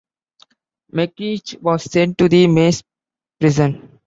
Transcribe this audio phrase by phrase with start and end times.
[0.91, 2.81] McCreesh was sent to the Maze
[3.39, 3.99] Prison.